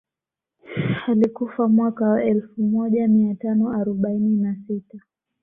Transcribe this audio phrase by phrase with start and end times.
[1.07, 4.99] Alikufa mwaka wa elfu moja mia tano arobaini na sita